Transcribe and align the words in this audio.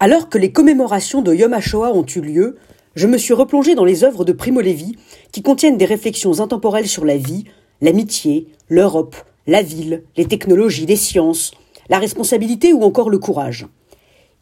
Alors 0.00 0.28
que 0.28 0.38
les 0.38 0.50
commémorations 0.50 1.22
de 1.22 1.32
Yom 1.34 1.52
HaShoah 1.52 1.92
ont 1.92 2.04
eu 2.04 2.20
lieu, 2.20 2.56
je 2.96 3.06
me 3.06 3.16
suis 3.16 3.32
replongé 3.32 3.74
dans 3.74 3.84
les 3.84 4.02
œuvres 4.02 4.24
de 4.24 4.32
Primo 4.32 4.60
Levi 4.60 4.96
qui 5.30 5.42
contiennent 5.42 5.78
des 5.78 5.84
réflexions 5.84 6.40
intemporelles 6.40 6.88
sur 6.88 7.04
la 7.04 7.16
vie, 7.16 7.44
l'amitié, 7.80 8.48
l'Europe, 8.68 9.16
la 9.46 9.62
ville, 9.62 10.02
les 10.16 10.26
technologies, 10.26 10.86
les 10.86 10.96
sciences, 10.96 11.52
la 11.88 11.98
responsabilité 11.98 12.72
ou 12.72 12.82
encore 12.82 13.08
le 13.10 13.18
courage. 13.18 13.66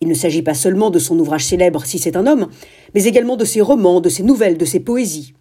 Il 0.01 0.09
ne 0.09 0.15
s'agit 0.15 0.43
pas 0.43 0.55
seulement 0.55 0.91
de 0.91 0.99
son 0.99 1.19
ouvrage 1.19 1.45
célèbre 1.45 1.85
Si 1.85 1.99
c'est 1.99 2.17
un 2.17 2.27
homme, 2.27 2.49
mais 2.95 3.05
également 3.05 3.37
de 3.37 3.45
ses 3.45 3.61
romans, 3.61 4.01
de 4.01 4.09
ses 4.09 4.23
nouvelles, 4.23 4.59
de 4.59 4.65
ses 4.65 4.81
poésies. 4.81 5.35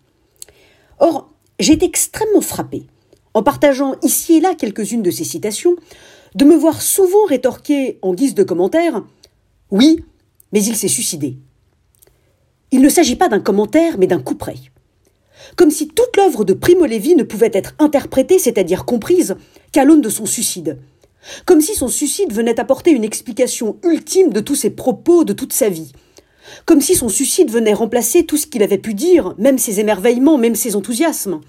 Or, 0.99 1.31
j'ai 1.59 1.73
été 1.73 1.85
extrêmement 1.85 2.41
frappé, 2.41 2.83
en 3.33 3.43
partageant 3.43 3.95
ici 4.03 4.35
et 4.35 4.39
là 4.41 4.55
quelques-unes 4.55 5.03
de 5.03 5.11
ses 5.11 5.23
citations, 5.23 5.75
de 6.35 6.45
me 6.45 6.55
voir 6.55 6.81
souvent 6.81 7.25
rétorquer 7.25 7.97
en 8.01 8.13
guise 8.13 8.35
de 8.35 8.43
commentaire 8.43 9.03
Oui, 9.71 10.03
mais 10.51 10.63
il 10.63 10.75
s'est 10.75 10.87
suicidé. 10.87 11.37
Il 12.71 12.81
ne 12.81 12.89
s'agit 12.89 13.15
pas 13.15 13.29
d'un 13.29 13.39
commentaire, 13.39 13.97
mais 13.97 14.07
d'un 14.07 14.21
couperet. 14.21 14.59
Comme 15.55 15.71
si 15.71 15.87
toute 15.87 16.15
l'œuvre 16.17 16.43
de 16.43 16.53
Primo 16.53 16.85
Levi 16.85 17.15
ne 17.15 17.23
pouvait 17.23 17.51
être 17.53 17.73
interprétée, 17.79 18.39
c'est-à-dire 18.39 18.85
comprise, 18.85 19.35
qu'à 19.71 19.83
l'aune 19.83 20.01
de 20.01 20.09
son 20.09 20.25
suicide. 20.25 20.77
Comme 21.45 21.61
si 21.61 21.75
son 21.75 21.87
suicide 21.87 22.33
venait 22.33 22.59
apporter 22.59 22.91
une 22.91 23.03
explication 23.03 23.77
ultime 23.83 24.31
de 24.31 24.39
tous 24.39 24.55
ses 24.55 24.69
propos, 24.71 25.23
de 25.23 25.33
toute 25.33 25.53
sa 25.53 25.69
vie. 25.69 25.91
Comme 26.65 26.81
si 26.81 26.95
son 26.95 27.09
suicide 27.09 27.51
venait 27.51 27.73
remplacer 27.73 28.25
tout 28.25 28.37
ce 28.37 28.47
qu'il 28.47 28.63
avait 28.63 28.77
pu 28.77 28.93
dire, 28.93 29.35
même 29.37 29.57
ses 29.57 29.79
émerveillements, 29.79 30.37
même 30.37 30.55
ses 30.55 30.75
enthousiasmes. 30.75 31.41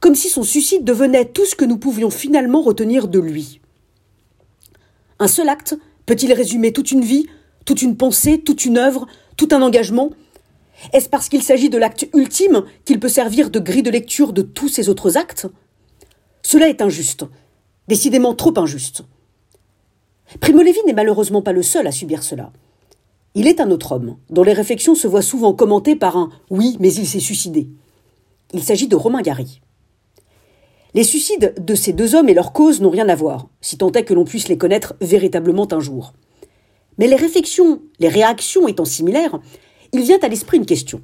Comme 0.00 0.14
si 0.14 0.28
son 0.28 0.42
suicide 0.42 0.84
devenait 0.84 1.24
tout 1.24 1.46
ce 1.46 1.54
que 1.54 1.64
nous 1.64 1.78
pouvions 1.78 2.10
finalement 2.10 2.62
retenir 2.62 3.08
de 3.08 3.18
lui. 3.18 3.60
Un 5.18 5.28
seul 5.28 5.48
acte 5.48 5.76
peut-il 6.06 6.32
résumer 6.32 6.72
toute 6.72 6.90
une 6.90 7.04
vie, 7.04 7.26
toute 7.70 7.82
une 7.82 7.96
pensée, 7.96 8.40
toute 8.40 8.64
une 8.64 8.78
œuvre, 8.78 9.06
tout 9.36 9.50
un 9.52 9.62
engagement 9.62 10.10
Est-ce 10.92 11.08
parce 11.08 11.28
qu'il 11.28 11.40
s'agit 11.40 11.70
de 11.70 11.78
l'acte 11.78 12.08
ultime 12.14 12.64
qu'il 12.84 12.98
peut 12.98 13.08
servir 13.08 13.48
de 13.48 13.60
grille 13.60 13.84
de 13.84 13.92
lecture 13.92 14.32
de 14.32 14.42
tous 14.42 14.66
ses 14.66 14.88
autres 14.88 15.16
actes 15.16 15.46
Cela 16.42 16.68
est 16.68 16.82
injuste, 16.82 17.26
décidément 17.86 18.34
trop 18.34 18.58
injuste. 18.58 19.04
Primo 20.40 20.62
Levi 20.62 20.80
n'est 20.84 20.94
malheureusement 20.94 21.42
pas 21.42 21.52
le 21.52 21.62
seul 21.62 21.86
à 21.86 21.92
subir 21.92 22.24
cela. 22.24 22.50
Il 23.36 23.46
est 23.46 23.60
un 23.60 23.70
autre 23.70 23.92
homme, 23.92 24.16
dont 24.30 24.42
les 24.42 24.52
réflexions 24.52 24.96
se 24.96 25.06
voient 25.06 25.22
souvent 25.22 25.52
commentées 25.52 25.94
par 25.94 26.16
un 26.16 26.30
oui, 26.50 26.76
mais 26.80 26.92
il 26.92 27.06
s'est 27.06 27.20
suicidé. 27.20 27.68
Il 28.52 28.64
s'agit 28.64 28.88
de 28.88 28.96
Romain 28.96 29.22
Gary. 29.22 29.60
Les 30.94 31.04
suicides 31.04 31.54
de 31.56 31.74
ces 31.76 31.92
deux 31.92 32.16
hommes 32.16 32.28
et 32.28 32.34
leurs 32.34 32.52
causes 32.52 32.80
n'ont 32.80 32.90
rien 32.90 33.08
à 33.08 33.14
voir, 33.14 33.46
si 33.60 33.78
tant 33.78 33.92
est 33.92 34.02
que 34.02 34.14
l'on 34.14 34.24
puisse 34.24 34.48
les 34.48 34.58
connaître 34.58 34.94
véritablement 35.00 35.72
un 35.72 35.78
jour. 35.78 36.14
Mais 37.00 37.08
les 37.08 37.16
réflexions, 37.16 37.80
les 37.98 38.08
réactions 38.08 38.68
étant 38.68 38.84
similaires, 38.84 39.40
il 39.92 40.02
vient 40.02 40.18
à 40.20 40.28
l'esprit 40.28 40.58
une 40.58 40.66
question. 40.66 41.00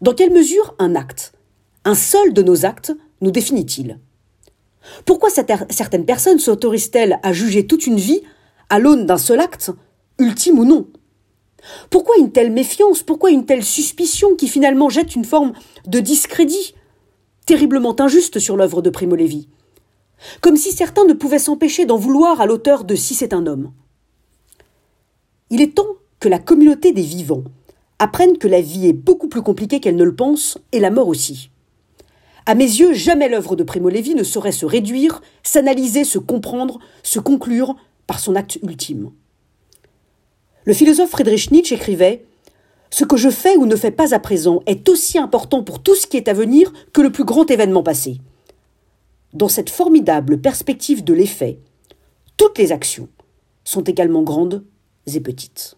Dans 0.00 0.14
quelle 0.14 0.32
mesure 0.32 0.74
un 0.78 0.94
acte, 0.94 1.34
un 1.84 1.94
seul 1.94 2.32
de 2.32 2.42
nos 2.42 2.64
actes, 2.64 2.92
nous 3.20 3.30
définit-il? 3.30 4.00
Pourquoi 5.04 5.28
certaines 5.28 6.06
personnes 6.06 6.38
s'autorisent-elles 6.38 7.20
à 7.22 7.34
juger 7.34 7.66
toute 7.66 7.86
une 7.86 7.98
vie 7.98 8.22
à 8.70 8.78
l'aune 8.78 9.04
d'un 9.04 9.18
seul 9.18 9.40
acte, 9.40 9.70
ultime 10.18 10.58
ou 10.58 10.64
non? 10.64 10.88
Pourquoi 11.90 12.16
une 12.16 12.32
telle 12.32 12.50
méfiance 12.50 13.02
Pourquoi 13.02 13.30
une 13.30 13.44
telle 13.44 13.62
suspicion 13.62 14.34
qui 14.34 14.48
finalement 14.48 14.88
jette 14.88 15.14
une 15.14 15.26
forme 15.26 15.52
de 15.86 16.00
discrédit 16.00 16.74
terriblement 17.44 18.00
injuste 18.00 18.38
sur 18.38 18.56
l'œuvre 18.56 18.80
de 18.80 18.88
Primo 18.88 19.14
Levi? 19.14 19.46
Comme 20.40 20.56
si 20.56 20.72
certains 20.72 21.04
ne 21.04 21.12
pouvaient 21.12 21.38
s'empêcher 21.38 21.84
d'en 21.84 21.98
vouloir 21.98 22.40
à 22.40 22.46
l'auteur 22.46 22.84
de 22.84 22.94
Si 22.94 23.14
c'est 23.14 23.34
un 23.34 23.46
homme. 23.46 23.72
Il 25.50 25.60
est 25.60 25.74
temps 25.74 25.96
que 26.20 26.28
la 26.28 26.38
communauté 26.38 26.92
des 26.92 27.02
vivants 27.02 27.44
apprenne 27.98 28.38
que 28.38 28.48
la 28.48 28.60
vie 28.60 28.86
est 28.86 28.92
beaucoup 28.92 29.28
plus 29.28 29.42
compliquée 29.42 29.80
qu'elle 29.80 29.96
ne 29.96 30.04
le 30.04 30.14
pense, 30.14 30.58
et 30.72 30.80
la 30.80 30.90
mort 30.90 31.08
aussi. 31.08 31.50
À 32.46 32.54
mes 32.54 32.64
yeux, 32.64 32.94
jamais 32.94 33.28
l'œuvre 33.28 33.56
de 33.56 33.64
Primo 33.64 33.90
Levi 33.90 34.14
ne 34.14 34.22
saurait 34.22 34.52
se 34.52 34.64
réduire, 34.64 35.20
s'analyser, 35.42 36.04
se 36.04 36.18
comprendre, 36.18 36.78
se 37.02 37.18
conclure 37.18 37.76
par 38.06 38.20
son 38.20 38.36
acte 38.36 38.58
ultime. 38.62 39.10
Le 40.64 40.72
philosophe 40.72 41.10
Friedrich 41.10 41.50
Nietzsche 41.50 41.74
écrivait 41.74 42.24
ce 42.90 43.04
que 43.04 43.16
je 43.16 43.30
fais 43.30 43.56
ou 43.56 43.66
ne 43.66 43.76
fais 43.76 43.90
pas 43.90 44.14
à 44.14 44.18
présent 44.18 44.62
est 44.66 44.88
aussi 44.88 45.18
important 45.18 45.62
pour 45.62 45.82
tout 45.82 45.94
ce 45.94 46.06
qui 46.06 46.16
est 46.16 46.28
à 46.28 46.32
venir 46.32 46.72
que 46.92 47.00
le 47.00 47.12
plus 47.12 47.24
grand 47.24 47.48
événement 47.50 47.82
passé. 47.82 48.18
Dans 49.32 49.48
cette 49.48 49.70
formidable 49.70 50.40
perspective 50.40 51.04
de 51.04 51.14
l'effet, 51.14 51.58
toutes 52.36 52.58
les 52.58 52.72
actions 52.72 53.08
sont 53.62 53.82
également 53.82 54.22
grandes 54.22 54.64
et 55.16 55.20
petites. 55.20 55.76